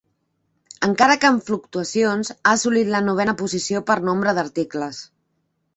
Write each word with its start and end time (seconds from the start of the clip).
Encara 0.87 1.17
que 1.25 1.29
amb 1.29 1.43
fluctuacions, 1.49 2.33
ha 2.39 2.55
assolit 2.55 2.91
la 2.97 3.05
novena 3.11 3.39
posició 3.45 3.87
per 3.93 4.03
nombre 4.11 4.39
d'articles. 4.41 5.07